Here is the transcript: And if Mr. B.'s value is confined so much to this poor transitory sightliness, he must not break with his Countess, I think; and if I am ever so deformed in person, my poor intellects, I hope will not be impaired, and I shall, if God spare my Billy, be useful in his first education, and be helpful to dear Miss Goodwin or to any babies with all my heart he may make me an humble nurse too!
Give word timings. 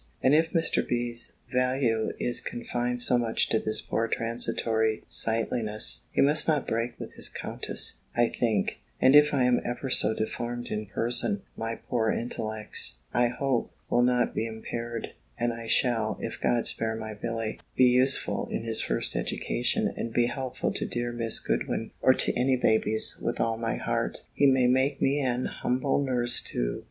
And 0.23 0.33
if 0.33 0.51
Mr. 0.51 0.81
B.'s 0.81 1.33
value 1.53 2.11
is 2.17 2.41
confined 2.41 3.03
so 3.03 3.19
much 3.19 3.49
to 3.49 3.59
this 3.59 3.81
poor 3.81 4.07
transitory 4.07 5.03
sightliness, 5.07 6.05
he 6.11 6.21
must 6.21 6.47
not 6.47 6.65
break 6.65 6.99
with 6.99 7.13
his 7.13 7.29
Countess, 7.29 7.99
I 8.17 8.27
think; 8.29 8.81
and 8.99 9.15
if 9.15 9.31
I 9.31 9.43
am 9.43 9.61
ever 9.63 9.91
so 9.91 10.15
deformed 10.15 10.69
in 10.69 10.87
person, 10.87 11.43
my 11.55 11.75
poor 11.75 12.09
intellects, 12.09 12.95
I 13.13 13.27
hope 13.27 13.71
will 13.91 14.01
not 14.01 14.33
be 14.33 14.47
impaired, 14.47 15.09
and 15.37 15.53
I 15.53 15.67
shall, 15.67 16.17
if 16.19 16.41
God 16.41 16.65
spare 16.65 16.95
my 16.95 17.13
Billy, 17.13 17.59
be 17.75 17.85
useful 17.85 18.47
in 18.49 18.63
his 18.63 18.81
first 18.81 19.15
education, 19.15 19.93
and 19.95 20.11
be 20.11 20.25
helpful 20.25 20.71
to 20.73 20.85
dear 20.87 21.11
Miss 21.11 21.39
Goodwin 21.39 21.91
or 22.01 22.15
to 22.15 22.33
any 22.35 22.55
babies 22.55 23.19
with 23.21 23.39
all 23.39 23.55
my 23.55 23.75
heart 23.75 24.25
he 24.33 24.47
may 24.47 24.65
make 24.65 24.99
me 24.99 25.19
an 25.21 25.45
humble 25.45 26.01
nurse 26.03 26.41
too! 26.41 26.79